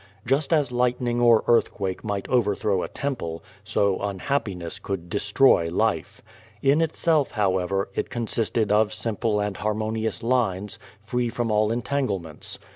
[0.25, 6.23] Just as lightning or earthquake might: overthrow a temple, so unhappiness could destroy life.
[6.63, 12.57] In itself, however, it consisted of simple and harmonious lines, free from all entanglements.